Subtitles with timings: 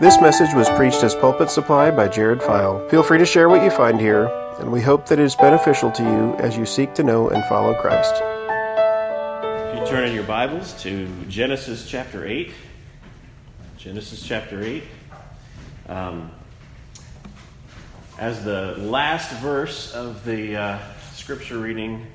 [0.00, 2.88] This message was preached as Pulpit Supply by Jared File.
[2.88, 4.28] Feel free to share what you find here,
[4.58, 7.44] and we hope that it is beneficial to you as you seek to know and
[7.44, 8.14] follow Christ.
[8.14, 12.50] If you turn in your Bibles to Genesis chapter 8,
[13.76, 14.84] Genesis chapter 8.
[15.90, 16.30] Um,
[18.18, 20.78] as the last verse of the uh,
[21.12, 22.06] scripture reading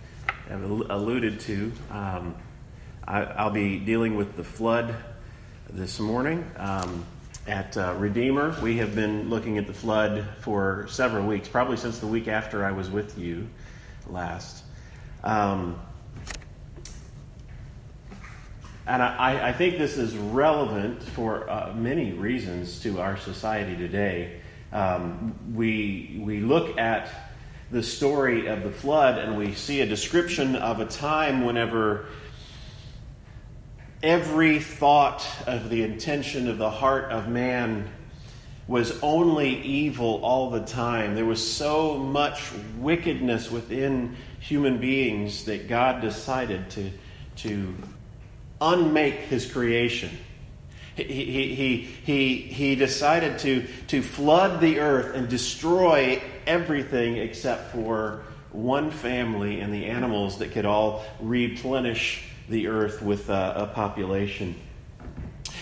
[0.49, 2.33] alluded to, um,
[3.07, 4.95] I, will be dealing with the flood
[5.70, 6.49] this morning.
[6.58, 7.05] Um,
[7.48, 11.99] at uh, Redeemer, we have been looking at the flood for several weeks, probably since
[11.99, 13.48] the week after I was with you
[14.08, 14.63] last.
[15.23, 15.80] Um,
[18.88, 24.40] and I, I, think this is relevant for uh, many reasons to our society today.
[24.71, 27.09] Um, we, we look at
[27.71, 32.05] the story of the flood and we see a description of a time whenever
[34.05, 37.90] every thought of the intention of the heart of man
[38.68, 41.16] was only evil all the time.
[41.16, 46.91] There was so much wickedness within human beings that God decided to,
[47.38, 47.74] to
[48.62, 50.12] unmake his creation.
[50.96, 58.24] He, he, he, he, decided to, to flood the earth and destroy everything except for
[58.51, 64.56] one family and the animals that could all replenish the earth with a, a population.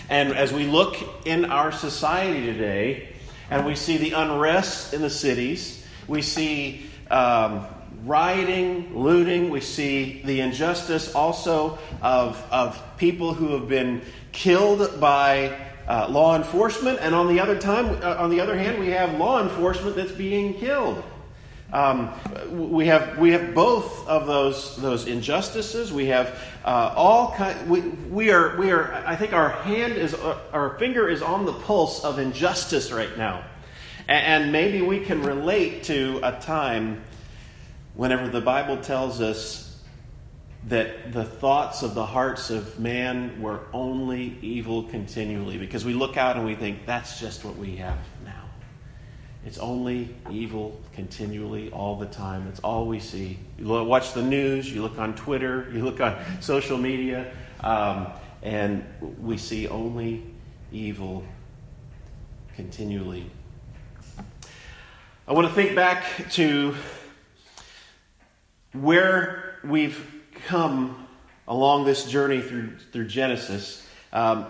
[0.08, 0.96] And as we look
[1.26, 3.08] in our society today,
[3.50, 7.66] and we see the unrest in the cities, we see um,
[8.04, 9.50] rioting, looting.
[9.50, 16.36] We see the injustice also of, of people who have been killed by uh, law
[16.36, 19.96] enforcement, and on the other time, uh, on the other hand, we have law enforcement
[19.96, 21.02] that's being killed.
[21.74, 22.14] Um,
[22.70, 25.92] we have we have both of those those injustices.
[25.92, 27.68] We have uh, all kind.
[27.68, 28.94] We, we are we are.
[29.04, 33.18] I think our hand is uh, our finger is on the pulse of injustice right
[33.18, 33.44] now,
[34.06, 37.02] and, maybe we can relate to a time
[37.96, 39.82] whenever the Bible tells us
[40.68, 46.16] that the thoughts of the hearts of man were only evil continually, because we look
[46.16, 47.98] out and we think that's just what we have.
[49.46, 52.46] It's only evil continually, all the time.
[52.46, 53.38] That's all we see.
[53.58, 58.08] You watch the news, you look on Twitter, you look on social media, um,
[58.42, 58.84] and
[59.20, 60.22] we see only
[60.72, 61.24] evil
[62.56, 63.30] continually.
[65.26, 66.74] I want to think back to
[68.72, 70.12] where we've
[70.46, 71.06] come
[71.46, 74.46] along this journey through, through Genesis, um,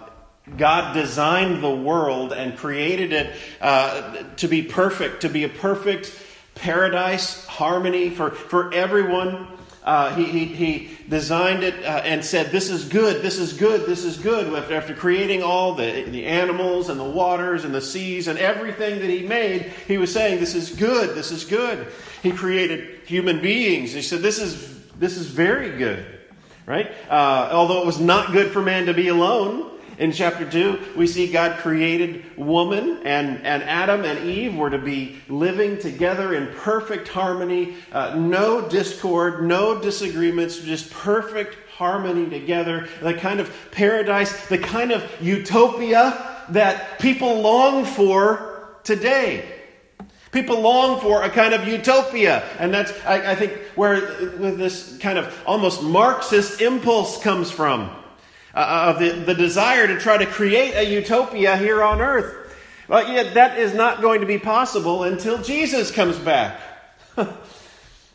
[0.56, 6.12] God designed the world and created it uh, to be perfect, to be a perfect
[6.55, 9.49] paradise, harmony for, for everyone.
[9.83, 13.84] Uh, he, he, he, designed it uh, and said, This is good, this is good,
[13.84, 14.53] this is good.
[14.54, 19.00] After, after creating all the, the animals and the waters and the seas and everything
[19.00, 21.88] that he made, he was saying, This is good, this is good.
[22.22, 23.93] He created human beings.
[23.93, 26.06] He said, This is, this is very good,
[26.65, 26.91] right?
[27.10, 29.71] Uh, although it was not good for man to be alone.
[29.99, 34.78] In chapter 2, we see God created woman, and, and Adam and Eve were to
[34.78, 42.88] be living together in perfect harmony, uh, no discord, no disagreements, just perfect harmony together.
[43.00, 49.49] The kind of paradise, the kind of utopia that people long for today.
[50.33, 52.43] People long for a kind of utopia.
[52.59, 57.94] And that's, I, I think, where this kind of almost Marxist impulse comes from
[58.54, 62.56] uh, of the, the desire to try to create a utopia here on earth.
[62.88, 66.60] But yet, that is not going to be possible until Jesus comes back.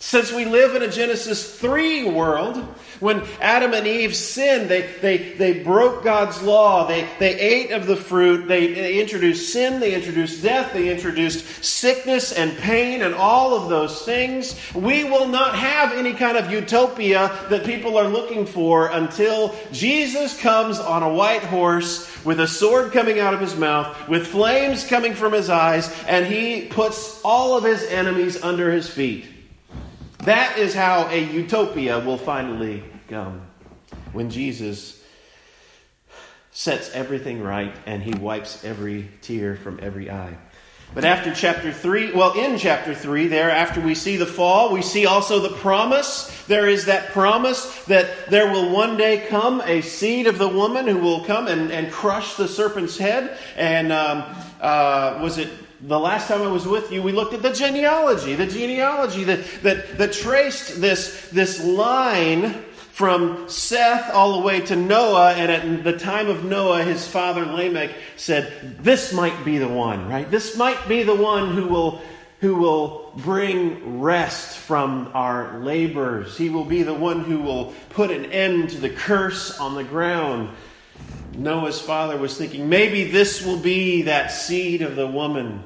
[0.01, 2.55] Since we live in a Genesis 3 world,
[3.01, 7.85] when Adam and Eve sinned, they, they, they broke God's law, they, they ate of
[7.85, 13.13] the fruit, they, they introduced sin, they introduced death, they introduced sickness and pain and
[13.13, 14.57] all of those things.
[14.73, 20.39] We will not have any kind of utopia that people are looking for until Jesus
[20.39, 24.87] comes on a white horse with a sword coming out of his mouth, with flames
[24.87, 29.25] coming from his eyes, and he puts all of his enemies under his feet.
[30.19, 33.41] That is how a utopia will finally come
[34.11, 35.01] when Jesus
[36.51, 40.37] sets everything right and he wipes every tear from every eye.
[40.93, 44.81] But after chapter 3, well, in chapter 3, there, after we see the fall, we
[44.81, 46.27] see also the promise.
[46.47, 50.87] There is that promise that there will one day come a seed of the woman
[50.87, 53.37] who will come and, and crush the serpent's head.
[53.55, 54.23] And um,
[54.59, 55.49] uh, was it
[55.81, 59.45] the last time I was with you, we looked at the genealogy, the genealogy that,
[59.63, 62.65] that, that traced this, this line
[62.99, 67.45] from Seth all the way to Noah, and at the time of Noah, his father
[67.45, 70.29] Lamech said, This might be the one, right?
[70.29, 72.01] This might be the one who will,
[72.41, 76.37] who will bring rest from our labors.
[76.37, 79.85] He will be the one who will put an end to the curse on the
[79.85, 80.49] ground.
[81.39, 85.63] Noah's father was thinking, maybe this will be that seed of the woman.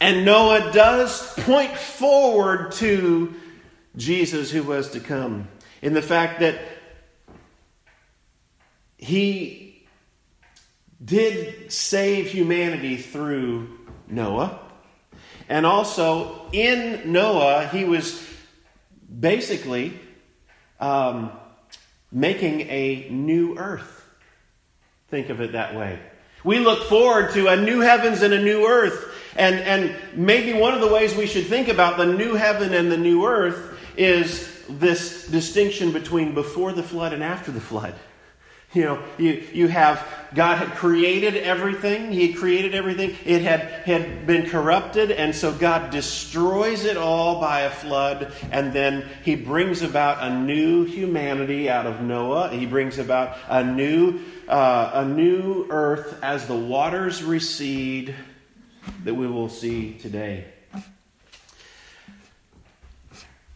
[0.00, 3.34] And Noah does point forward to
[3.96, 5.48] Jesus who was to come.
[5.82, 6.60] In the fact that
[8.96, 9.86] he
[11.02, 14.58] did save humanity through Noah.
[15.48, 18.22] And also, in Noah, he was
[19.18, 19.98] basically
[20.78, 21.32] um,
[22.12, 24.08] making a new earth.
[25.08, 25.98] Think of it that way.
[26.44, 29.14] We look forward to a new heavens and a new earth.
[29.36, 32.90] And, and maybe one of the ways we should think about the new heaven and
[32.90, 37.94] the new earth is this distinction between before the flood and after the flood.
[38.72, 42.12] You know, you, you have God had created everything.
[42.12, 43.16] He had created everything.
[43.24, 48.72] It had, had been corrupted, and so God destroys it all by a flood, and
[48.72, 52.50] then He brings about a new humanity out of Noah.
[52.50, 58.14] He brings about a new, uh, a new earth as the waters recede
[59.02, 60.44] that we will see today.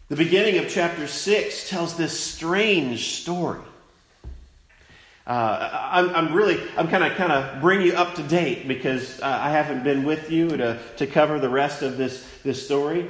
[0.09, 3.61] The beginning of chapter 6 tells this strange story.
[5.27, 9.19] Uh, I'm, I'm, really, I'm kind of, kind of bring you up to date because
[9.21, 13.09] uh, I haven't been with you to, to cover the rest of this, this story.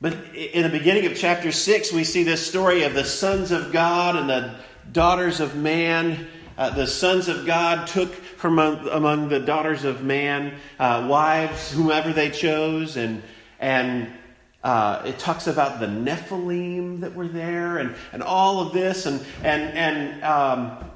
[0.00, 3.72] But in the beginning of chapter 6, we see this story of the sons of
[3.72, 4.54] God and the
[4.92, 6.28] daughters of man.
[6.56, 12.12] Uh, the sons of God took from among, the daughters of man uh, wives, whomever
[12.12, 13.22] they chose, and,
[13.58, 14.08] and
[14.62, 19.04] uh, it talks about the Nephilim that were there and, and all of this.
[19.06, 20.89] And, and, and um,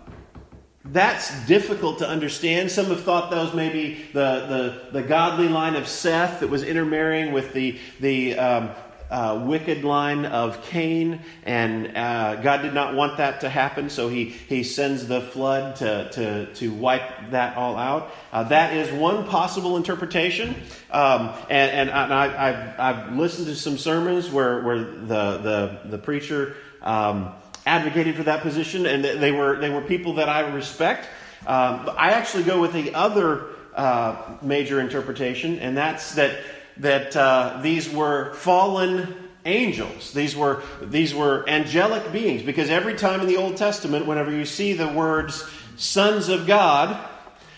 [0.85, 2.71] that's difficult to understand.
[2.71, 7.33] Some have thought those maybe the, the, the godly line of Seth that was intermarrying
[7.33, 8.71] with the, the um,
[9.11, 14.09] uh, wicked line of Cain, and uh, God did not want that to happen, so
[14.09, 18.13] he, he sends the flood to, to, to wipe that all out.
[18.33, 20.55] Uh, that is one possible interpretation,
[20.91, 25.99] um, and, and I, have I've listened to some sermons where, where the, the, the
[25.99, 27.33] preacher um,
[27.67, 31.09] advocated for that position, and they were, they were people that I respect.
[31.47, 36.39] Um, I actually go with the other uh, major interpretation, and that's that
[36.79, 39.15] that uh, these were fallen
[39.45, 40.13] angels.
[40.13, 42.43] These were, these were angelic beings.
[42.43, 47.09] Because every time in the Old Testament, whenever you see the words sons of God,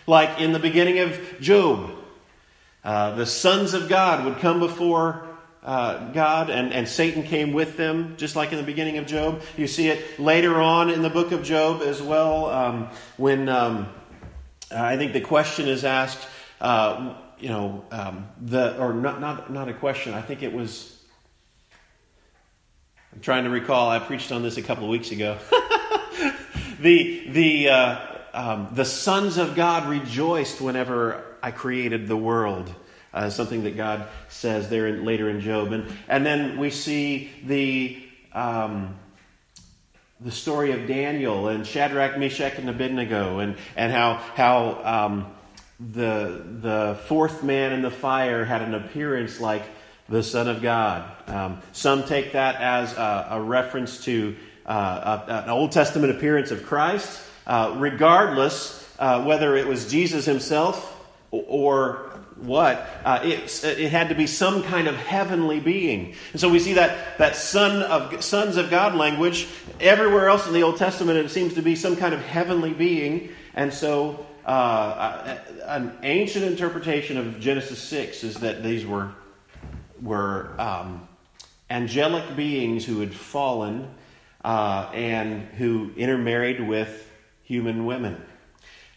[0.06, 1.90] like in the beginning of Job,
[2.84, 5.25] uh, the sons of God would come before
[5.66, 9.42] uh, God, and, and Satan came with them, just like in the beginning of Job.
[9.58, 13.88] You see it later on in the book of Job as well, um, when um,
[14.70, 16.26] I think the question is asked
[16.60, 20.14] uh, you know, um, the or not not not a question.
[20.14, 20.92] I think it was.
[23.12, 23.88] I'm trying to recall.
[23.90, 25.38] I preached on this a couple of weeks ago.
[26.80, 32.72] the the uh, um, the sons of God rejoiced whenever I created the world.
[33.16, 37.30] Uh, something that God says there in, later in Job, and and then we see
[37.44, 38.02] the.
[38.32, 38.96] Um,
[40.18, 45.26] the story of Daniel and Shadrach, Meshach, and Abednego, and, and how, how um,
[45.78, 49.62] the, the fourth man in the fire had an appearance like
[50.08, 51.04] the Son of God.
[51.28, 56.50] Um, some take that as a, a reference to uh, a, an Old Testament appearance
[56.50, 57.22] of Christ.
[57.46, 62.05] Uh, regardless uh, whether it was Jesus himself or, or
[62.36, 66.14] what, uh, it, it had to be some kind of heavenly being.
[66.32, 69.48] And so we see that, that son of, sons of God language
[69.80, 71.18] everywhere else in the Old Testament.
[71.18, 73.30] It seems to be some kind of heavenly being.
[73.54, 79.12] And so uh, an ancient interpretation of Genesis 6 is that these were,
[80.00, 81.08] were um,
[81.70, 83.88] angelic beings who had fallen
[84.44, 87.10] uh, and who intermarried with
[87.42, 88.22] human women.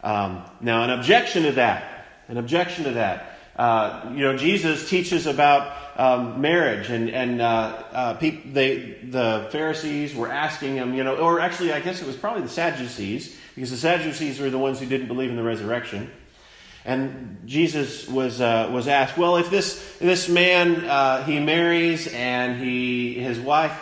[0.02, 1.99] Um, now, an objection to that,
[2.30, 3.36] an objection to that.
[3.58, 10.16] Uh, you know, Jesus teaches about um, marriage, and and uh, uh, they, the Pharisees
[10.16, 13.72] were asking him, you know, or actually, I guess it was probably the Sadducees because
[13.72, 16.10] the Sadducees were the ones who didn't believe in the resurrection.
[16.86, 22.62] And Jesus was, uh, was asked, well, if this, this man, uh, he marries and
[22.62, 23.78] he, his wife,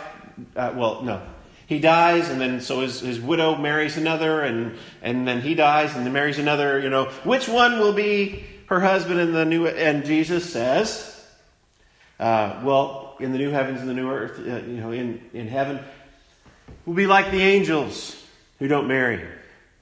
[0.56, 1.22] uh, well, no,
[1.68, 5.94] he dies and then so his, his widow marries another and, and then he dies
[5.94, 9.66] and then marries another, you know, which one will be her husband in the new,
[9.66, 11.14] and Jesus says,
[12.18, 15.46] uh, well, in the new heavens and the new earth, uh, you know, in, in
[15.46, 15.78] heaven,
[16.86, 18.16] will be like the angels
[18.58, 19.22] who don't marry.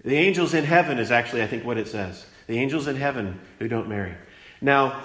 [0.05, 2.27] The angels in heaven is actually, I think, what it says.
[2.49, 4.15] The angels in heaven who don't marry.
[4.61, 5.03] Now,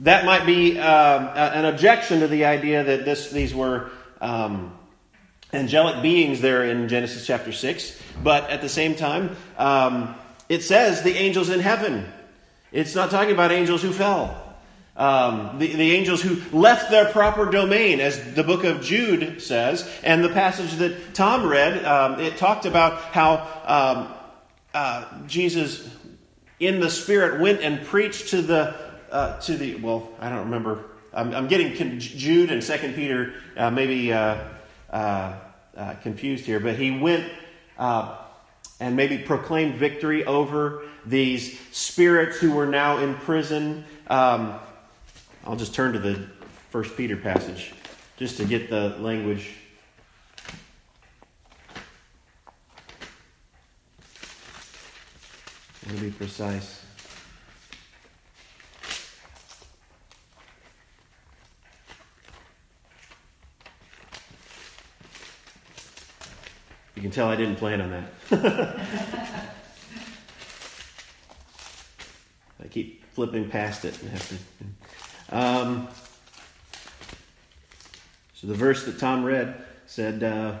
[0.00, 4.75] that might be um, an objection to the idea that this, these were um,
[5.56, 10.14] angelic beings there in Genesis chapter 6, but at the same time, um,
[10.48, 12.06] it says the angels in heaven.
[12.72, 14.42] It's not talking about angels who fell.
[14.96, 19.88] Um, the, the angels who left their proper domain, as the book of Jude says,
[20.02, 24.14] and the passage that Tom read, um, it talked about how um,
[24.72, 25.88] uh, Jesus,
[26.60, 28.74] in the Spirit, went and preached to the
[29.10, 30.84] uh, to the well, I don't remember.
[31.12, 34.38] I'm, I'm getting Jude and Second Peter uh, maybe uh,
[35.76, 37.30] uh, uh, confused here, but he went
[38.80, 43.84] and maybe proclaimed victory over these spirits who were now in prison.
[44.08, 44.54] Um,
[45.44, 46.26] I'll just turn to the
[46.70, 47.72] First Peter passage
[48.16, 49.54] just to get the language.
[55.88, 56.85] I to be precise.
[67.16, 68.04] Tell I didn't plan on that.
[72.62, 73.98] I keep flipping past it.
[75.30, 75.88] Um,
[78.34, 80.58] so the verse that Tom read said, uh,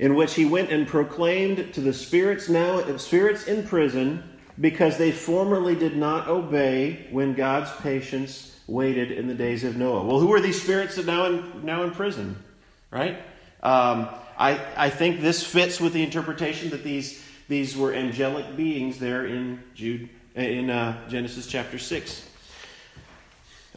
[0.00, 4.24] in which he went and proclaimed to the spirits now spirits in prison
[4.60, 10.04] because they formerly did not obey when God's patience waited in the days of Noah.
[10.04, 12.42] Well, who are these spirits that now in now in prison?
[12.90, 13.18] Right?
[13.62, 18.98] Um, I, I think this fits with the interpretation that these, these were angelic beings
[18.98, 22.28] there in, Jude, in uh, Genesis chapter 6.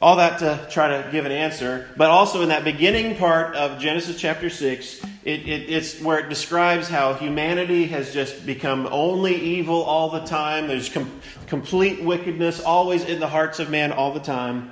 [0.01, 3.79] All that to try to give an answer, but also in that beginning part of
[3.79, 9.35] Genesis chapter 6, it, it, it's where it describes how humanity has just become only
[9.35, 10.67] evil all the time.
[10.67, 14.71] There's com- complete wickedness always in the hearts of man all the time.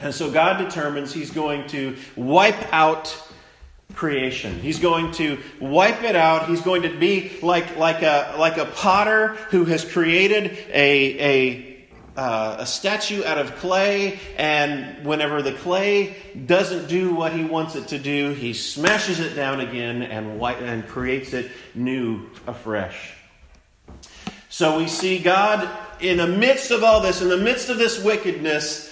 [0.00, 3.14] And so God determines He's going to wipe out
[3.94, 4.58] creation.
[4.60, 6.48] He's going to wipe it out.
[6.48, 11.71] He's going to be like, like, a, like a potter who has created a, a,
[12.16, 16.16] uh, a statue out of clay, and whenever the clay
[16.46, 20.62] doesn't do what he wants it to do, he smashes it down again and, white,
[20.62, 23.14] and creates it new afresh.
[24.48, 25.68] So we see God
[26.00, 28.90] in the midst of all this, in the midst of this wickedness,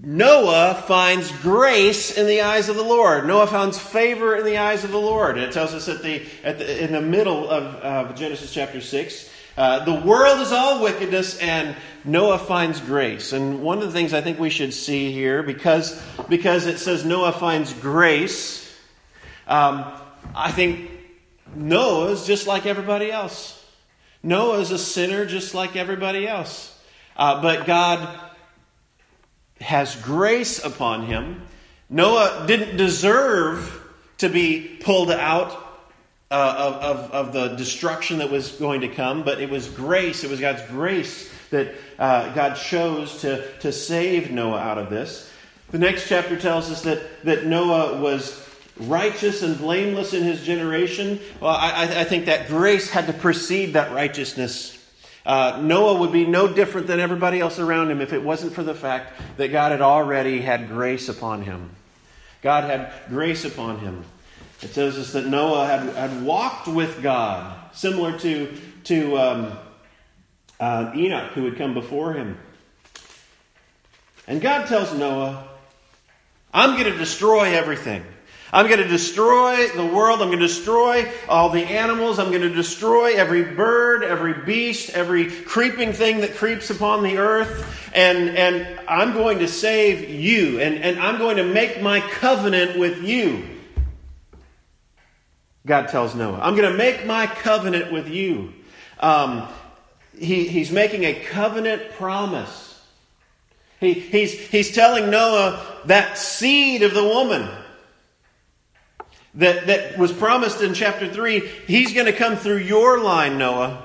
[0.00, 3.26] Noah finds grace in the eyes of the Lord.
[3.26, 5.36] Noah finds favor in the eyes of the Lord.
[5.36, 8.80] And it tells us at the, at the in the middle of, of Genesis chapter
[8.80, 9.27] 6.
[9.58, 11.74] Uh, the world is all wickedness, and
[12.04, 13.32] Noah finds grace.
[13.32, 17.04] And one of the things I think we should see here, because, because it says
[17.04, 18.72] Noah finds grace,
[19.48, 19.84] um,
[20.32, 20.88] I think
[21.56, 23.66] Noah is just like everybody else.
[24.22, 26.80] Noah is a sinner just like everybody else.
[27.16, 28.16] Uh, but God
[29.60, 31.42] has grace upon him.
[31.90, 33.74] Noah didn't deserve
[34.18, 35.67] to be pulled out
[36.30, 40.24] uh, of, of, of, the destruction that was going to come, but it was grace,
[40.24, 45.30] it was God's grace that uh, God chose to, to save Noah out of this.
[45.70, 51.18] The next chapter tells us that, that Noah was righteous and blameless in his generation.
[51.40, 54.78] Well, I, I think that grace had to precede that righteousness
[55.28, 58.62] uh, Noah would be no different than everybody else around him if it wasn't for
[58.62, 61.68] the fact that God had already had grace upon him.
[62.40, 64.04] God had grace upon him.
[64.60, 69.58] It tells us that Noah had, had walked with God, similar to, to um,
[70.58, 72.36] uh, Enoch, who had come before him.
[74.26, 75.46] And God tells Noah,
[76.52, 78.04] I'm going to destroy everything.
[78.52, 80.22] I'm going to destroy the world.
[80.22, 82.18] I'm going to destroy all the animals.
[82.18, 87.18] I'm going to destroy every bird, every beast, every creeping thing that creeps upon the
[87.18, 87.90] earth.
[87.94, 90.60] And, and I'm going to save you.
[90.60, 93.44] And, and I'm going to make my covenant with you.
[95.68, 98.54] God tells Noah, I'm going to make my covenant with you.
[98.98, 99.46] Um,
[100.18, 102.82] he, he's making a covenant promise.
[103.78, 107.48] He, he's, he's telling Noah that seed of the woman
[109.34, 113.84] that, that was promised in chapter 3, he's going to come through your line, Noah.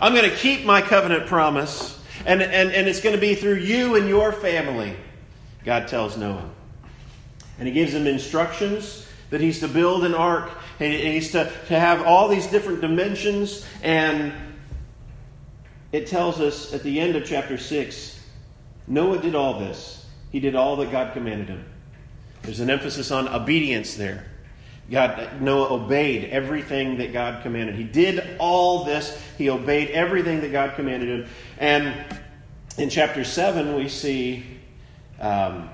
[0.00, 3.56] I'm going to keep my covenant promise, and, and, and it's going to be through
[3.56, 4.94] you and your family,
[5.64, 6.50] God tells Noah.
[7.58, 11.78] And he gives him instructions that he's to build an ark, and he's to, to
[11.78, 14.32] have all these different dimensions, and
[15.92, 18.16] it tells us at the end of chapter 6
[18.86, 20.06] Noah did all this.
[20.30, 21.64] He did all that God commanded him.
[22.42, 24.26] There's an emphasis on obedience there.
[24.90, 27.74] God, Noah obeyed everything that God commanded.
[27.74, 29.20] He did all this.
[29.36, 31.28] He obeyed everything that God commanded him.
[31.58, 31.92] And
[32.78, 34.44] in chapter seven, we see
[35.18, 35.70] um,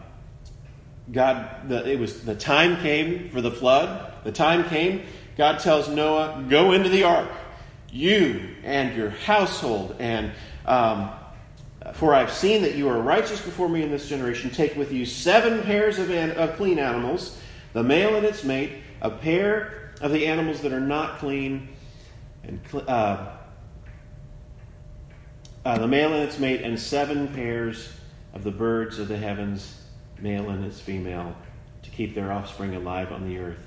[1.10, 1.68] God.
[1.68, 4.11] The, it was the time came for the flood.
[4.24, 5.02] The time came.
[5.36, 7.30] God tells Noah, "Go into the ark,
[7.90, 10.32] you and your household, and
[10.66, 11.10] um,
[11.94, 14.50] for I've seen that you are righteous before me in this generation.
[14.50, 17.38] Take with you seven pairs of, an, of clean animals,
[17.72, 21.68] the male and its mate." a pair of the animals that are not clean,
[22.44, 23.26] and uh,
[25.64, 27.92] uh, the male and its mate, and seven pairs
[28.32, 29.82] of the birds of the heavens,
[30.20, 31.36] male and its female,
[31.82, 33.58] to keep their offspring alive on the earth.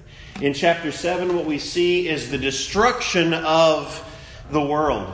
[0.41, 4.03] In chapter 7, what we see is the destruction of
[4.51, 5.13] the world.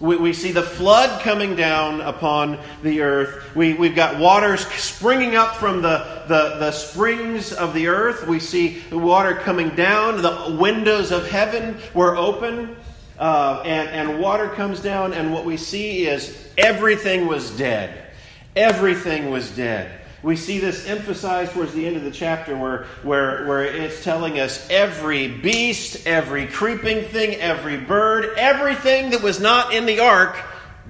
[0.00, 3.54] We, we see the flood coming down upon the earth.
[3.54, 8.26] We, we've got waters springing up from the, the, the springs of the earth.
[8.26, 10.20] We see the water coming down.
[10.20, 12.76] The windows of heaven were open.
[13.18, 18.10] Uh, and, and water comes down, and what we see is everything was dead.
[18.56, 20.01] Everything was dead.
[20.22, 24.38] We see this emphasized towards the end of the chapter where, where, where it's telling
[24.38, 30.36] us every beast, every creeping thing, every bird, everything that was not in the ark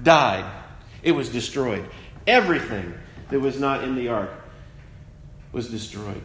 [0.03, 0.49] died.
[1.01, 1.89] It was destroyed.
[2.27, 2.93] Everything
[3.29, 4.29] that was not in the ark
[5.51, 6.21] was destroyed.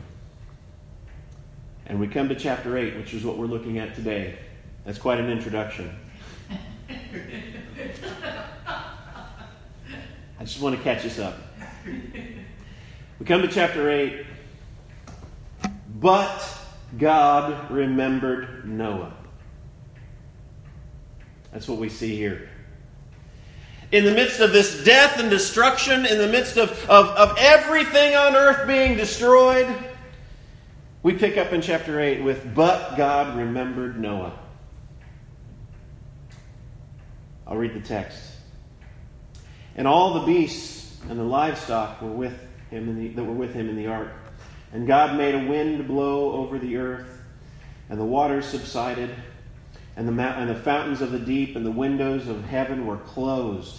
[1.87, 4.39] And we come to chapter 8, which is what we're looking at today.
[4.85, 5.99] That's quite an introduction.
[10.39, 11.39] I just want to catch us up.
[13.19, 14.25] We come to chapter 8.
[15.99, 16.59] But
[16.97, 19.13] God remembered Noah.
[21.53, 22.49] That's what we see here.
[23.91, 28.15] In the midst of this death and destruction, in the midst of, of, of everything
[28.15, 29.67] on earth being destroyed,
[31.03, 34.39] we pick up in chapter 8 with, But God remembered Noah.
[37.47, 38.21] I'll read the text.
[39.75, 43.69] And all the beasts and the livestock were with him the, that were with him
[43.69, 44.11] in the ark.
[44.73, 47.23] And God made a wind blow over the earth,
[47.89, 49.11] and the waters subsided,
[49.97, 53.77] and the, and the fountains of the deep and the windows of heaven were closed.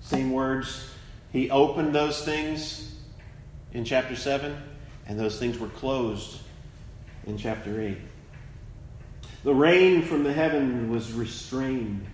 [0.00, 0.90] Same words.
[1.32, 2.96] He opened those things
[3.72, 4.56] in chapter 7,
[5.06, 6.40] and those things were closed
[7.26, 7.98] in chapter 8.
[9.44, 12.06] The rain from the heaven was restrained,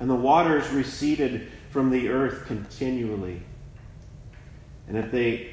[0.00, 3.42] and the waters receded from the earth continually.
[4.88, 5.48] And at the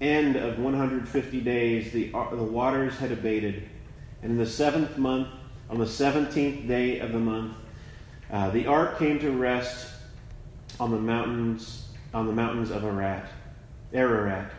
[0.00, 3.68] end of 150 days, the, the waters had abated.
[4.22, 5.28] And in the seventh month,
[5.70, 7.56] on the 17th day of the month,
[8.30, 9.92] uh, the ark came to rest
[10.80, 13.28] on the mountains on the mountains of Ararat,
[13.92, 14.50] Ararat.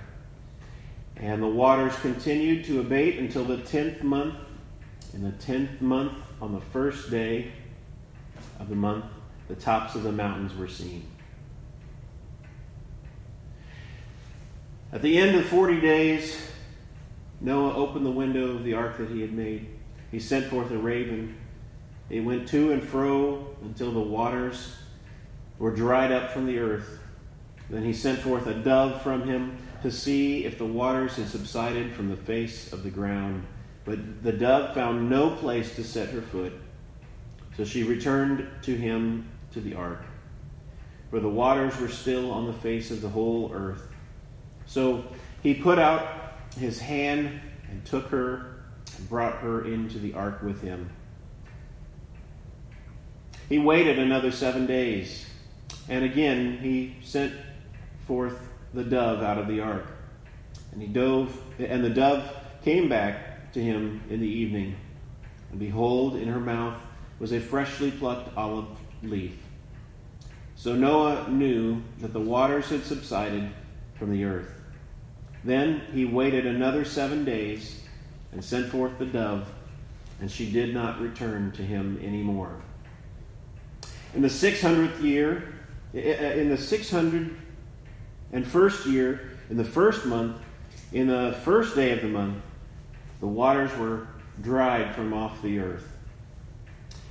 [1.16, 4.36] And the waters continued to abate until the tenth month.
[5.14, 7.52] In the tenth month, on the first day
[8.60, 9.06] of the month,
[9.48, 11.04] the tops of the mountains were seen.
[14.98, 16.42] At the end of 40 days,
[17.40, 19.68] Noah opened the window of the ark that he had made.
[20.10, 21.38] He sent forth a raven.
[22.10, 24.76] It went to and fro until the waters
[25.60, 26.98] were dried up from the earth.
[27.70, 31.94] Then he sent forth a dove from him to see if the waters had subsided
[31.94, 33.46] from the face of the ground.
[33.86, 36.54] But the dove found no place to set her foot.
[37.56, 40.02] So she returned to him to the ark.
[41.12, 43.92] For the waters were still on the face of the whole earth.
[44.68, 45.06] So
[45.42, 48.64] he put out his hand and took her
[48.98, 50.90] and brought her into the ark with him.
[53.50, 55.26] He waited another seven days,
[55.88, 57.34] and again he sent
[58.06, 58.38] forth
[58.74, 59.88] the dove out of the ark.
[60.74, 62.30] And he dove, and the dove
[62.64, 64.76] came back to him in the evening.
[65.52, 66.78] And behold, in her mouth
[67.20, 68.68] was a freshly plucked olive
[69.02, 69.38] leaf.
[70.56, 73.50] So Noah knew that the waters had subsided
[73.96, 74.57] from the earth.
[75.44, 77.82] Then he waited another seven days
[78.32, 79.48] and sent forth the dove,
[80.20, 82.62] and she did not return to him any more.
[84.14, 85.54] In the 600th year,
[85.94, 87.36] in the 600
[88.34, 90.38] and first year, in the first month,
[90.92, 92.44] in the first day of the month,
[93.20, 94.08] the waters were
[94.42, 95.88] dried from off the earth.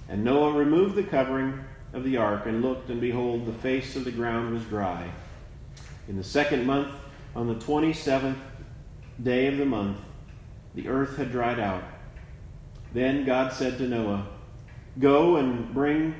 [0.08, 4.04] And Noah removed the covering of the ark and looked, and behold, the face of
[4.04, 5.10] the ground was dry.
[6.08, 6.92] In the second month,
[7.36, 8.38] on the 27th
[9.22, 9.98] day of the month,
[10.74, 11.84] the earth had dried out.
[12.94, 14.26] Then God said to Noah,
[14.98, 16.14] Go and bring,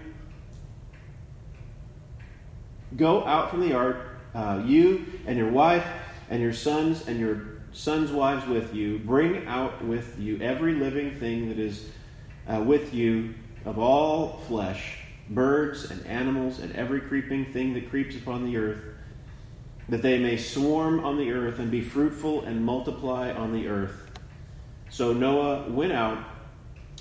[2.95, 3.97] go out from the ark,
[4.35, 5.87] uh, you and your wife
[6.29, 8.99] and your sons and your sons' wives with you.
[8.99, 11.89] Bring out with you every living thing that is
[12.47, 13.33] uh, with you
[13.65, 14.99] of all flesh,
[15.31, 18.96] birds and animals, and every creeping thing that creeps upon the earth,
[19.89, 24.11] that they may swarm on the earth and be fruitful and multiply on the earth.
[24.91, 26.19] So Noah went out,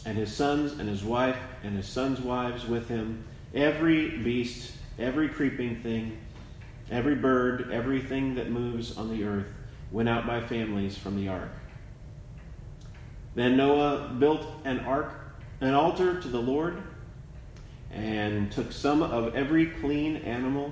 [0.06, 5.30] and his sons and his wife and his sons' wives with him, every beast, every
[5.30, 6.18] creeping thing,
[6.92, 9.48] every bird, everything that moves on the earth
[9.92, 11.50] went out by families from the ark.
[13.34, 15.14] Then Noah built an ark,
[15.60, 16.82] an altar to the Lord,
[17.92, 20.72] and took some of every clean animal,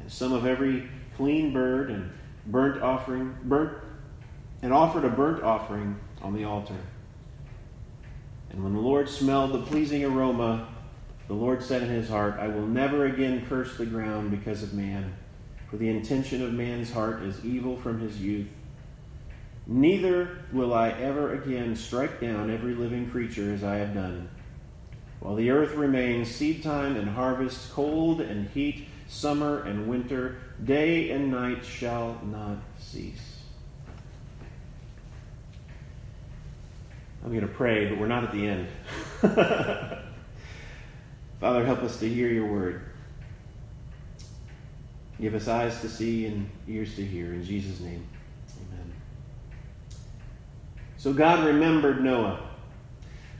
[0.00, 0.88] and some of every
[1.20, 2.10] clean bird, and
[2.46, 3.76] burnt offering, burnt,
[4.62, 6.80] and offered a burnt offering on the altar.
[8.48, 10.66] And when the Lord smelled the pleasing aroma,
[11.28, 14.72] the Lord said in his heart, I will never again curse the ground because of
[14.72, 15.12] man,
[15.68, 18.48] for the intention of man's heart is evil from his youth.
[19.66, 24.30] Neither will I ever again strike down every living creature as I have done.
[25.20, 31.10] While the earth remains, seed time and harvest, cold and heat, summer and winter, day
[31.10, 33.38] and night shall not cease.
[37.22, 38.68] I'm going to pray, but we're not at the end.
[41.40, 42.82] Father, help us to hear your word.
[45.20, 47.34] Give us eyes to see and ears to hear.
[47.34, 48.06] In Jesus' name,
[48.56, 48.92] amen.
[50.96, 52.49] So God remembered Noah.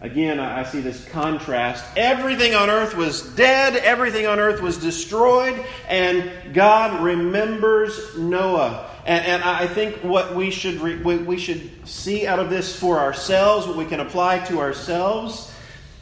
[0.03, 1.85] Again, I see this contrast.
[1.95, 8.89] Everything on earth was dead, everything on earth was destroyed, and God remembers Noah.
[9.05, 12.99] And, and I think what we should, re, we should see out of this for
[12.99, 15.53] ourselves, what we can apply to ourselves,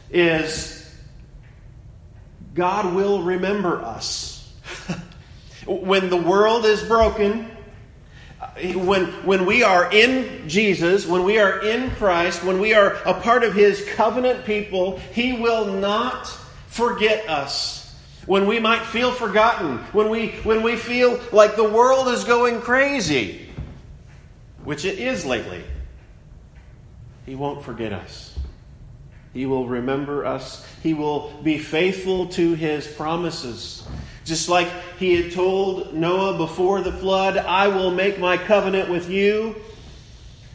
[0.09, 0.79] is
[2.53, 4.49] God will remember us.
[5.65, 7.51] when the world is broken,
[8.75, 13.13] when, when we are in Jesus, when we are in Christ, when we are a
[13.13, 16.27] part of His covenant people, He will not
[16.67, 17.77] forget us.
[18.25, 22.61] When we might feel forgotten, when we, when we feel like the world is going
[22.61, 23.49] crazy,
[24.63, 25.63] which it is lately,
[27.25, 28.37] He won't forget us.
[29.33, 30.65] He will remember us.
[30.81, 33.85] He will be faithful to His promises.
[34.29, 39.09] Just like he had told Noah before the flood, I will make my covenant with
[39.09, 39.55] you.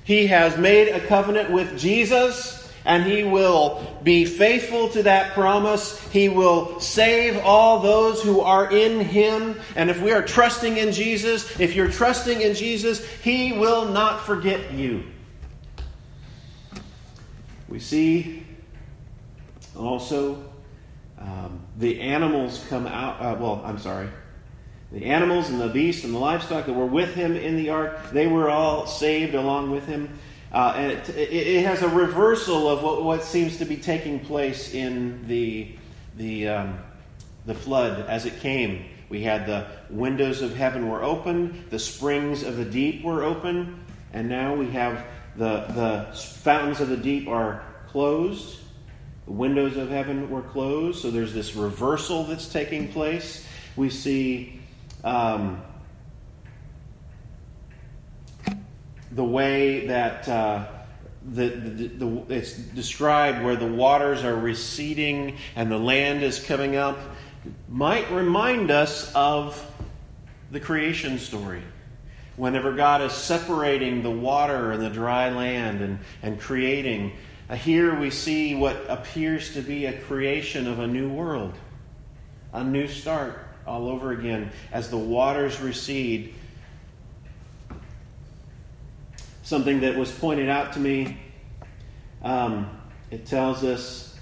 [0.04, 6.00] He has made a covenant with Jesus, and he will be faithful to that promise.
[6.12, 9.56] He will save all those who are in him.
[9.74, 14.24] And if we are trusting in Jesus, if you're trusting in Jesus, he will not
[14.24, 15.02] forget you.
[17.68, 18.46] We see
[19.76, 20.44] also
[21.18, 24.08] um, the animals come out, uh, well, I'm sorry.
[24.92, 28.10] The animals and the beasts and the livestock that were with him in the ark,
[28.12, 30.18] they were all saved along with him.
[30.52, 34.72] Uh, and it, it, has a reversal of what, what, seems to be taking place
[34.72, 35.74] in the,
[36.16, 36.78] the, um,
[37.44, 38.84] the flood as it came.
[39.08, 43.84] We had the windows of heaven were open, the springs of the deep were open,
[44.12, 45.04] and now we have
[45.36, 48.60] the, the fountains of the deep are closed
[49.26, 53.46] the windows of heaven were closed, so there's this reversal that's taking place.
[53.76, 54.60] We see
[55.02, 55.62] um,
[59.10, 60.66] the way that uh,
[61.24, 66.76] the, the, the, it's described where the waters are receding and the land is coming
[66.76, 66.98] up
[67.68, 69.70] might remind us of
[70.50, 71.62] the creation story.
[72.36, 77.12] Whenever God is separating the water and the dry land and, and creating
[77.52, 81.54] here we see what appears to be a creation of a new world,
[82.52, 86.34] a new start all over again as the waters recede.
[89.42, 91.18] Something that was pointed out to me,
[92.22, 92.80] um,
[93.10, 94.14] it tells us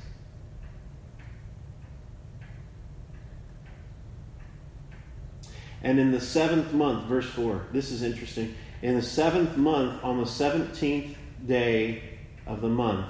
[5.83, 8.55] And in the seventh month, verse 4, this is interesting.
[8.83, 12.12] In the seventh month, on the 17th day
[12.47, 13.07] of the month,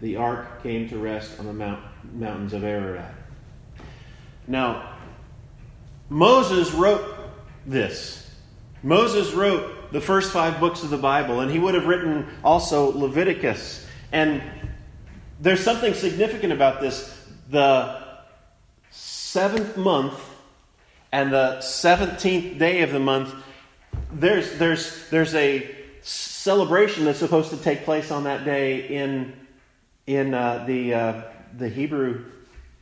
[0.00, 3.14] the ark came to rest on the mount, mountains of Ararat.
[4.46, 4.96] Now,
[6.08, 7.16] Moses wrote
[7.66, 8.30] this.
[8.82, 12.90] Moses wrote the first five books of the Bible, and he would have written also
[12.90, 13.86] Leviticus.
[14.12, 14.42] And
[15.40, 17.26] there's something significant about this.
[17.48, 18.02] The
[18.90, 20.20] seventh month
[21.12, 23.34] and the 17th day of the month,
[24.12, 25.83] there's, there's, there's a
[26.44, 29.32] celebration that's supposed to take place on that day in,
[30.06, 31.22] in uh, the, uh,
[31.56, 32.22] the Hebrew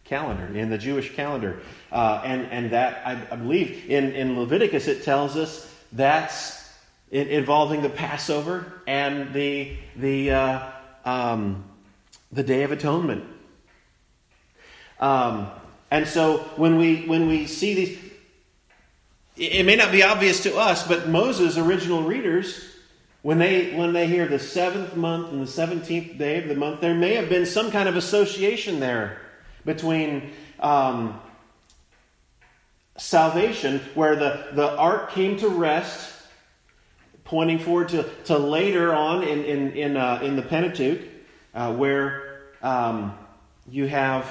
[0.02, 1.60] calendar, in the Jewish calendar.
[1.92, 6.68] Uh, and, and that, I, I, believe, in, in Leviticus it tells us that's
[7.12, 10.70] involving the Passover and the, the, uh,
[11.04, 11.62] um,
[12.32, 13.22] the Day of Atonement.
[14.98, 15.48] Um,
[15.88, 17.98] and so when we, when we see these,
[19.36, 22.71] it may not be obvious to us, but Moses' original readers,
[23.22, 26.80] when they, when they hear the seventh month and the 17th day of the month,
[26.80, 29.20] there may have been some kind of association there
[29.64, 31.20] between um,
[32.96, 36.12] salvation, where the, the ark came to rest,
[37.22, 41.02] pointing forward to, to later on in, in, in, uh, in the Pentateuch,
[41.54, 43.16] uh, where um,
[43.68, 44.26] you have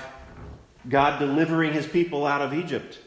[0.90, 3.00] God delivering his people out of Egypt.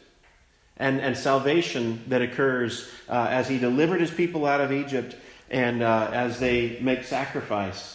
[0.76, 5.14] And, and salvation that occurs uh, as he delivered his people out of Egypt
[5.50, 7.94] and uh, as they make sacrifice.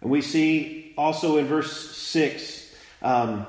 [0.00, 3.46] And we see also in verse 6 um,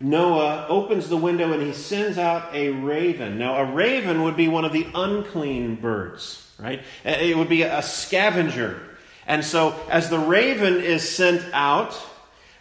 [0.00, 3.38] Noah opens the window and he sends out a raven.
[3.38, 6.82] Now, a raven would be one of the unclean birds, right?
[7.04, 8.82] It would be a scavenger.
[9.28, 11.96] And so, as the raven is sent out,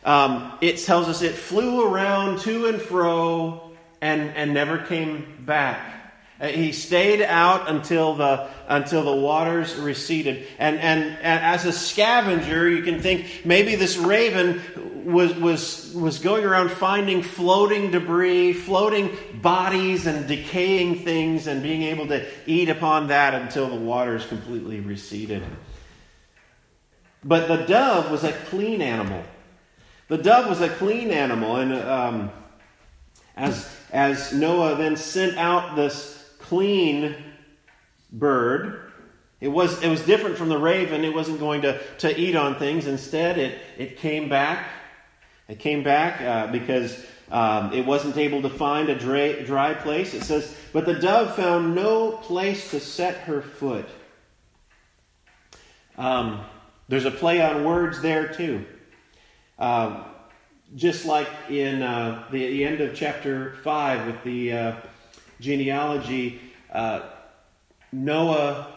[0.04, 3.71] um, it tells us it flew around to and fro
[4.02, 6.02] and, and never came back.
[6.42, 10.48] Uh, he stayed out until the, until the waters receded.
[10.58, 14.60] And, and, and as a scavenger, you can think maybe this raven
[15.06, 21.84] was, was, was going around finding floating debris, floating bodies, and decaying things, and being
[21.84, 25.44] able to eat upon that until the waters completely receded.
[27.24, 29.24] But the dove was a clean animal.
[30.08, 32.32] The dove was a clean animal, and um,
[33.36, 37.16] as, as Noah then sent out this clean
[38.12, 38.92] bird,
[39.40, 41.04] it was, it was different from the raven.
[41.04, 42.88] It wasn't going to, to eat on things.
[42.88, 44.68] Instead, it, it came back.
[45.48, 50.14] It came back uh, because um, it wasn't able to find a dry, dry place.
[50.14, 53.90] It says, But the dove found no place to set her foot.
[55.98, 56.46] Um,
[56.88, 58.66] there's a play on words there, too.
[59.58, 60.04] Uh,
[60.76, 64.76] just like in uh, the, the, end of chapter 5 with the uh,
[65.40, 66.40] genealogy,
[66.72, 67.02] uh,
[67.92, 68.68] Noah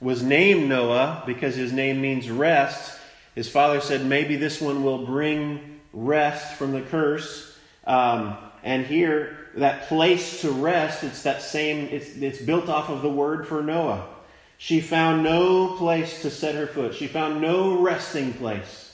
[0.00, 2.98] was named Noah because his name means rest.
[3.34, 7.56] His father said, maybe this one will bring rest from the curse.
[7.86, 13.02] Um, and here, that place to rest, it's that same, it's, it's built off of
[13.02, 14.06] the word for Noah.
[14.56, 16.94] She found no place to set her foot.
[16.94, 18.87] She found no resting place.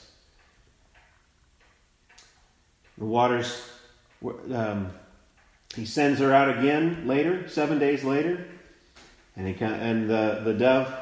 [2.97, 3.69] The waters,
[4.53, 4.91] um,
[5.75, 8.45] he sends her out again later, seven days later,
[9.35, 10.93] and, he, and the, the dove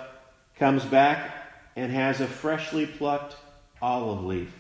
[0.58, 1.32] comes back
[1.76, 3.36] and has a freshly plucked
[3.82, 4.52] olive leaf,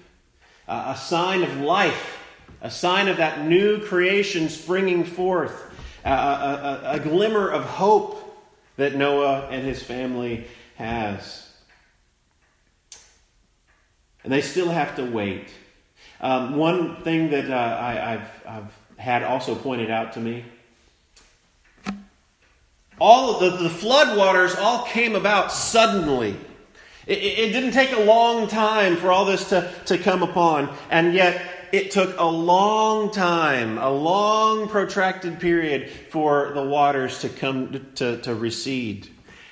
[0.68, 2.20] uh, a sign of life,
[2.62, 5.72] a sign of that new creation springing forth,
[6.06, 8.20] a, a, a glimmer of hope
[8.78, 11.50] that Noah and his family has.
[14.24, 15.48] And they still have to wait.
[16.24, 20.46] Um, one thing that uh, I, have I've had also pointed out to me
[22.98, 26.38] all the, the flood waters all came about suddenly.
[27.06, 31.14] It, it, didn't take a long time for all this to, to come upon, and
[31.14, 31.42] yet
[31.74, 38.22] it took a long time, a long protracted period for the waters to come to,
[38.22, 39.10] to recede.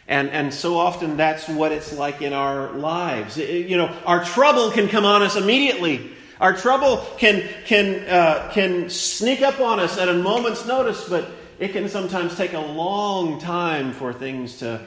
[0.08, 3.38] And, and so often that's what it's like in our lives.
[3.38, 6.12] It, you know, our trouble can come on us immediately.
[6.42, 11.30] Our trouble can, can, uh, can sneak up on us at a moment's notice, but
[11.60, 14.82] it can sometimes take a long time for things to.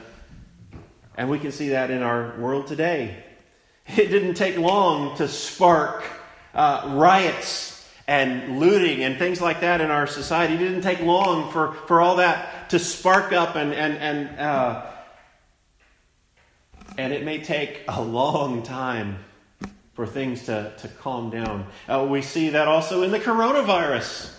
[1.15, 3.23] And we can see that in our world today.
[3.87, 6.03] It didn't take long to spark
[6.53, 10.55] uh, riots and looting and things like that in our society.
[10.55, 14.85] It didn't take long for, for all that to spark up, and, and, and, uh,
[16.97, 19.19] and it may take a long time
[19.95, 21.65] for things to, to calm down.
[21.87, 24.31] Uh, we see that also in the coronavirus.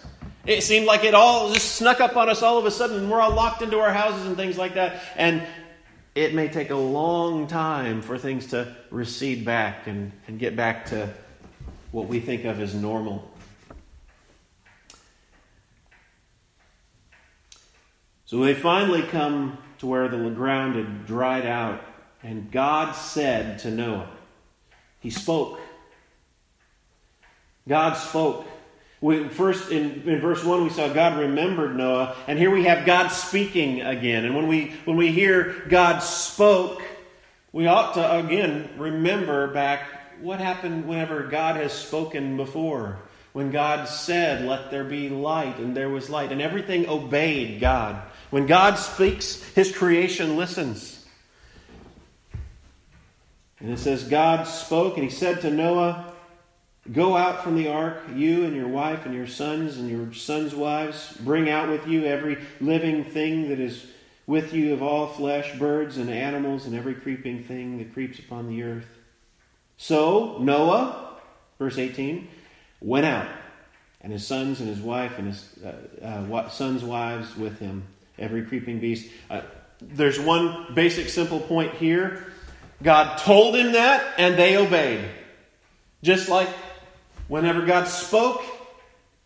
[0.47, 3.11] It seemed like it all just snuck up on us all of a sudden, and
[3.11, 5.03] we're all locked into our houses and things like that.
[5.17, 5.43] And
[6.15, 10.87] it may take a long time for things to recede back and, and get back
[10.87, 11.13] to
[11.91, 13.29] what we think of as normal.
[18.27, 21.83] So they finally come to where the ground had dried out,
[22.23, 24.11] and God said to Noah,
[25.01, 25.61] He spoke.
[27.69, 28.47] God spoke.
[29.31, 33.09] First, in, in verse 1, we saw God remembered Noah, and here we have God
[33.09, 34.25] speaking again.
[34.25, 36.83] And when we, when we hear God spoke,
[37.57, 39.89] We ought to, again, remember back
[40.21, 42.99] what happened whenever God has spoken before.
[43.33, 48.03] When God said, Let there be light, and there was light, and everything obeyed God.
[48.29, 50.96] When God speaks, his creation listens.
[53.61, 56.13] And it says, God spoke, and he said to Noah,
[56.93, 60.55] Go out from the ark, you and your wife and your sons and your sons'
[60.55, 61.17] wives.
[61.21, 63.87] Bring out with you every living thing that is
[64.27, 68.49] with you of all flesh, birds and animals, and every creeping thing that creeps upon
[68.49, 68.87] the earth.
[69.77, 71.17] So Noah,
[71.59, 72.29] verse 18,
[72.81, 73.29] went out,
[74.01, 77.85] and his sons and his wife and his uh, uh, sons' wives with him,
[78.19, 79.11] every creeping beast.
[79.29, 79.43] Uh,
[79.81, 82.33] there's one basic, simple point here.
[82.83, 85.05] God told him that, and they obeyed.
[86.03, 86.49] Just like
[87.29, 88.43] Whenever God spoke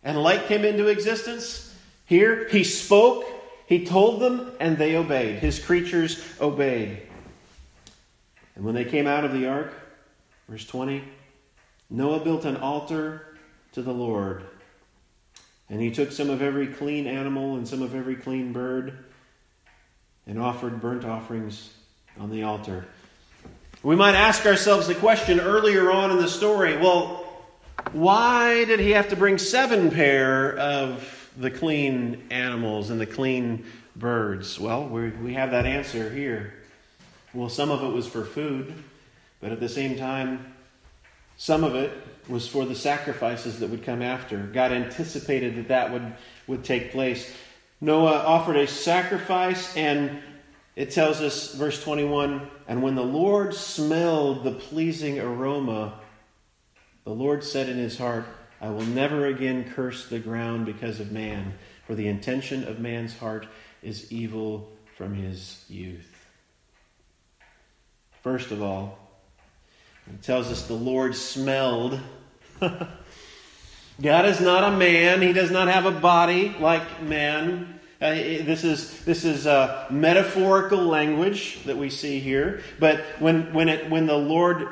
[0.03, 1.73] and light came into existence,
[2.05, 3.25] here he spoke,
[3.67, 5.37] he told them, and they obeyed.
[5.37, 7.03] His creatures obeyed.
[8.55, 9.73] And when they came out of the ark,
[10.49, 11.03] verse 20,
[11.89, 13.37] Noah built an altar
[13.73, 14.43] to the Lord.
[15.69, 19.05] And he took some of every clean animal and some of every clean bird
[20.25, 21.71] and offered burnt offerings
[22.19, 22.87] on the altar.
[23.83, 27.25] We might ask ourselves the question earlier on in the story well,
[27.93, 33.65] why did he have to bring seven pair of the clean animals and the clean
[33.95, 34.59] birds?
[34.59, 36.53] Well, we have that answer here.
[37.33, 38.71] Well, some of it was for food,
[39.39, 40.53] but at the same time,
[41.37, 41.91] some of it
[42.29, 44.37] was for the sacrifices that would come after.
[44.37, 46.13] God anticipated that that would,
[46.45, 47.33] would take place.
[47.79, 50.21] Noah offered a sacrifice, and
[50.81, 55.99] it tells us, verse 21 And when the Lord smelled the pleasing aroma,
[57.03, 58.25] the Lord said in his heart,
[58.59, 61.53] I will never again curse the ground because of man,
[61.85, 63.45] for the intention of man's heart
[63.83, 66.27] is evil from his youth.
[68.23, 68.97] First of all,
[70.07, 71.99] it tells us the Lord smelled.
[72.59, 75.21] God is not a man.
[75.21, 77.80] He does not have a body like man.
[78.01, 82.61] Uh, this is this is a metaphorical language that we see here.
[82.79, 84.69] But when when it when the Lord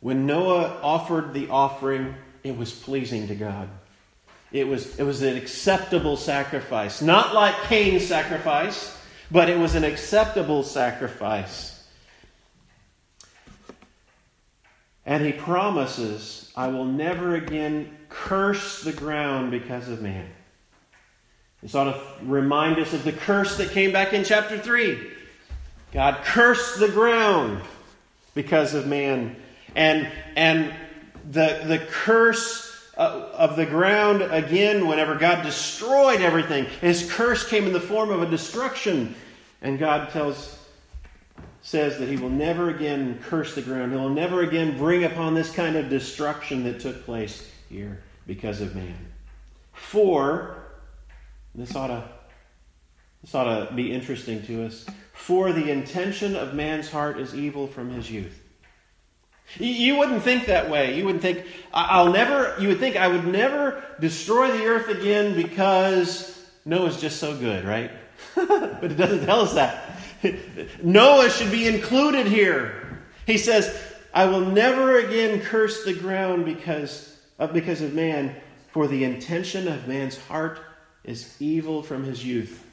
[0.00, 3.68] when Noah offered the offering, it was pleasing to God.
[4.50, 7.00] It was, it was an acceptable sacrifice.
[7.00, 8.98] Not like Cain's sacrifice,
[9.30, 11.86] but it was an acceptable sacrifice.
[15.06, 20.28] And he promises, I will never again curse the ground because of man.
[21.62, 25.10] This ought to remind us of the curse that came back in chapter 3.
[25.92, 27.62] God cursed the ground
[28.34, 29.36] because of man
[29.74, 30.74] and, and
[31.30, 37.72] the, the curse of the ground, again, whenever God destroyed everything, his curse came in
[37.72, 39.14] the form of a destruction.
[39.62, 40.58] And God tells,
[41.62, 43.92] says that he will never again curse the ground.
[43.92, 48.60] He will never again bring upon this kind of destruction that took place here because
[48.60, 48.94] of man.
[49.72, 50.56] For,
[51.54, 52.04] this ought to,
[53.22, 54.86] this ought to be interesting to us.
[55.12, 58.38] For the intention of man's heart is evil from his youth.
[59.58, 60.96] You wouldn't think that way.
[60.96, 65.34] You wouldn't think, I'll never, you would think I would never destroy the earth again
[65.34, 67.90] because Noah's just so good, right?
[68.34, 69.96] but it doesn't tell us that.
[70.82, 72.98] Noah should be included here.
[73.26, 73.78] He says,
[74.14, 77.11] I will never again curse the ground because
[77.46, 78.36] because of man,
[78.68, 80.60] for the intention of man's heart
[81.04, 82.64] is evil from his youth.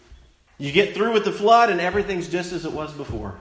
[0.58, 3.40] You get through with the flood and everything's just as it was before.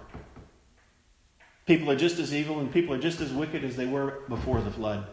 [1.67, 4.61] People are just as evil and people are just as wicked as they were before
[4.61, 5.07] the flood.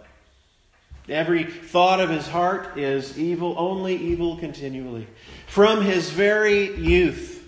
[1.10, 5.08] Every thought of his heart is evil, only evil continually.
[5.47, 7.45] From his very youth,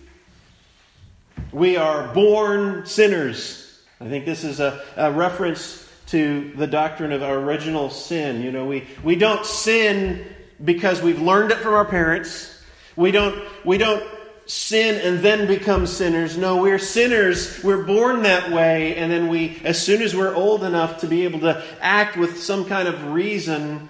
[1.51, 3.81] we are born sinners.
[3.99, 8.41] I think this is a, a reference to the doctrine of original sin.
[8.41, 10.25] You know, we, we don't sin
[10.63, 12.61] because we've learned it from our parents.
[12.95, 14.03] We don't, we don't
[14.45, 16.37] sin and then become sinners.
[16.37, 17.61] No, we're sinners.
[17.63, 18.95] We're born that way.
[18.95, 22.41] And then we, as soon as we're old enough to be able to act with
[22.41, 23.89] some kind of reason,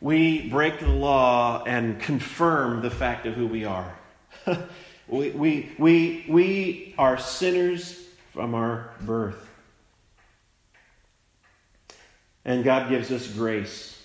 [0.00, 3.94] we break the law and confirm the fact of who we are.
[5.06, 8.02] we, we, we, we are sinners
[8.32, 9.51] from our birth.
[12.44, 14.02] And God gives us grace.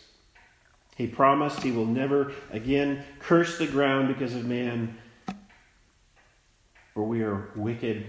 [0.95, 4.97] He promised He will never again curse the ground because of man
[6.97, 8.07] for we are wicked,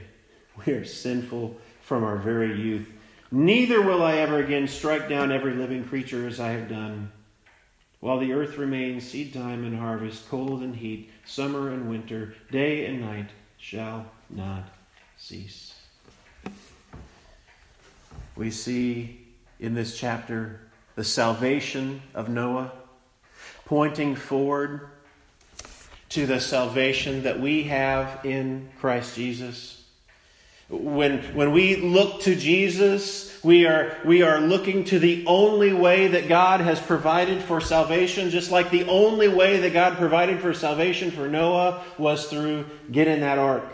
[0.65, 2.91] we are sinful from our very youth.
[3.31, 7.13] Neither will I ever again strike down every living creature as I have done.
[8.01, 12.87] While the earth remains, seed time and harvest, cold and heat, summer and winter, day
[12.87, 14.71] and night shall not
[15.19, 15.75] cease.
[18.37, 19.28] We see
[19.61, 20.61] in this chapter
[20.95, 22.73] the salvation of Noah,
[23.65, 24.89] pointing forward
[26.09, 29.85] to the salvation that we have in Christ Jesus.
[30.69, 36.09] When, when we look to Jesus, we are, we are looking to the only way
[36.09, 40.53] that God has provided for salvation, just like the only way that God provided for
[40.53, 43.65] salvation for Noah was through getting that ark.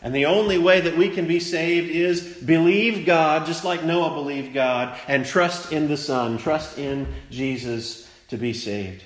[0.00, 4.14] And the only way that we can be saved is believe God, just like Noah
[4.14, 9.02] believed God, and trust in the Son, trust in Jesus to be saved.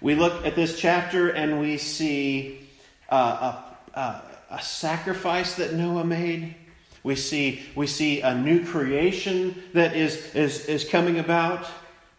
[0.00, 2.68] We look at this chapter and we see
[3.08, 3.62] uh,
[3.94, 6.54] a, a, a sacrifice that Noah made.
[7.02, 11.66] We see, we see a new creation that is, is, is coming about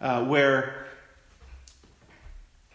[0.02, 0.79] uh, where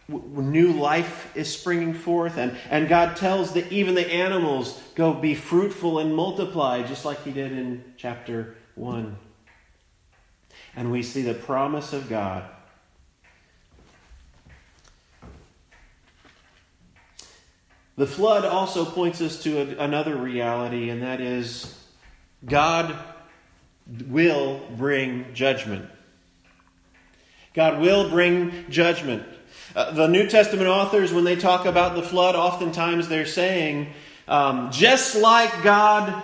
[0.07, 2.37] new life is springing forth.
[2.37, 7.23] And, and God tells that even the animals go be fruitful and multiply, just like
[7.23, 9.17] He did in chapter 1.
[10.75, 12.49] And we see the promise of God
[17.97, 21.79] The flood also points us to a, another reality, and that is
[22.45, 22.97] God
[24.07, 25.89] will bring judgment.
[27.53, 29.23] God will bring judgment.
[29.75, 33.93] Uh, the New Testament authors, when they talk about the flood, oftentimes they're saying,
[34.27, 36.23] um, just like God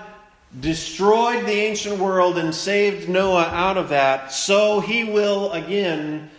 [0.58, 6.30] destroyed the ancient world and saved Noah out of that, so he will again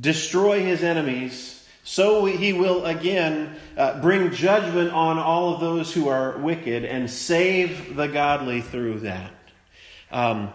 [0.00, 1.60] destroy his enemies
[1.90, 7.10] so he will again uh, bring judgment on all of those who are wicked and
[7.10, 9.32] save the godly through that.
[10.12, 10.52] Um,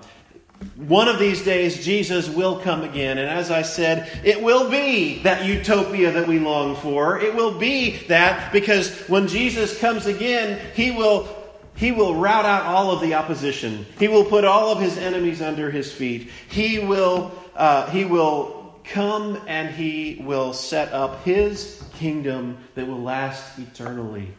[0.76, 3.18] one of these days, Jesus will come again.
[3.18, 7.20] And as I said, it will be that utopia that we long for.
[7.20, 11.28] It will be that because when Jesus comes again, he will,
[11.76, 13.86] he will rout out all of the opposition.
[13.99, 16.30] He will put all of his enemies under his feet.
[16.49, 23.01] He will, uh, he will come and he will set up his kingdom that will
[23.01, 24.34] last eternally.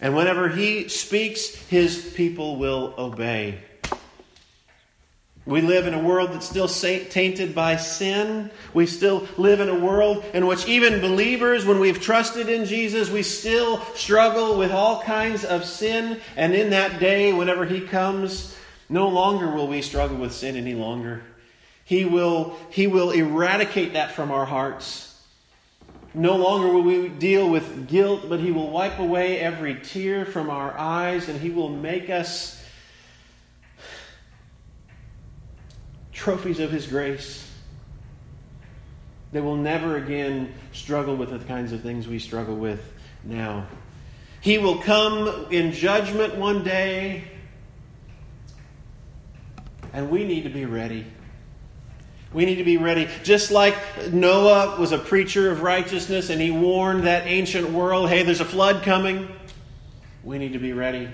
[0.00, 3.60] And whenever he speaks, his people will obey.
[5.46, 8.50] We live in a world that's still tainted by sin.
[8.72, 13.10] We still live in a world in which even believers, when we've trusted in Jesus,
[13.10, 16.20] we still struggle with all kinds of sin.
[16.36, 18.56] And in that day, whenever He comes,
[18.88, 21.22] no longer will we struggle with sin any longer.
[21.84, 25.10] He will, he will eradicate that from our hearts.
[26.14, 30.48] No longer will we deal with guilt, but He will wipe away every tear from
[30.48, 32.63] our eyes and He will make us
[36.14, 37.50] trophies of His grace
[39.32, 42.80] They will never again struggle with the kinds of things we struggle with
[43.24, 43.66] now.
[44.40, 47.24] He will come in judgment one day,
[49.92, 51.06] and we need to be ready.
[52.32, 53.08] We need to be ready.
[53.22, 53.76] Just like
[54.12, 58.44] Noah was a preacher of righteousness and he warned that ancient world hey, there's a
[58.44, 59.28] flood coming.
[60.24, 61.08] We need to be ready,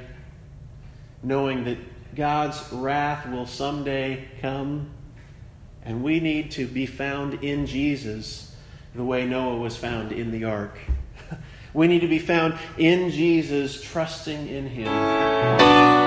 [1.22, 1.76] knowing that
[2.14, 4.90] God's wrath will someday come.
[5.82, 8.54] And we need to be found in Jesus
[8.94, 10.78] the way Noah was found in the ark.
[11.74, 15.99] we need to be found in Jesus, trusting in Him.